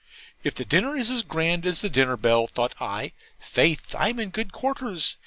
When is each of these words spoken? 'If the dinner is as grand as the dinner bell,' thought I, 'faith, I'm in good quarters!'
'If 0.43 0.55
the 0.55 0.65
dinner 0.65 0.95
is 0.95 1.11
as 1.11 1.21
grand 1.21 1.63
as 1.63 1.81
the 1.81 1.87
dinner 1.87 2.17
bell,' 2.17 2.47
thought 2.47 2.73
I, 2.79 3.11
'faith, 3.37 3.93
I'm 3.95 4.19
in 4.19 4.31
good 4.31 4.51
quarters!' 4.51 5.17